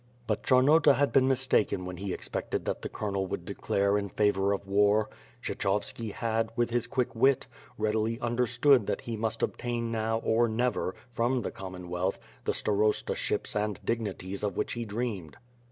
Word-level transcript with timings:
But 0.25 0.41
Charnota 0.41 0.95
had 0.95 1.13
been 1.13 1.27
mistaken 1.27 1.85
when 1.85 1.97
he 1.97 2.11
expected 2.11 2.65
that 2.65 2.81
the 2.81 2.89
colonel 2.89 3.27
would 3.27 3.45
declare 3.45 3.99
in 3.99 4.09
favor 4.09 4.51
of 4.51 4.65
war. 4.65 5.11
Kshechovski 5.43 6.11
had, 6.11 6.49
with 6.55 6.71
his 6.71 6.87
quick 6.87 7.13
wit, 7.15 7.45
readily 7.77 8.19
understood 8.19 8.87
that 8.87 9.01
he 9.01 9.15
must 9.15 9.43
obtain 9.43 9.91
now 9.91 10.17
ot* 10.25 10.49
never, 10.49 10.95
from 11.11 11.43
the 11.43 11.51
Commonwealth, 11.51 12.17
the 12.45 12.51
starostships 12.51 13.55
and 13.55 13.79
dignities 13.85 14.43
of 14.43 14.57
which 14.57 14.73
he 14.73 14.85
dreamed. 14.85 15.37